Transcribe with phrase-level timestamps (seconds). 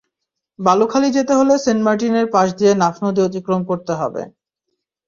[0.59, 4.21] বালুখালী যেতে হলে সেন্ট মার্টিনের পাশ দিয়ে নাফ নদী অতিক্রম করতে হবে।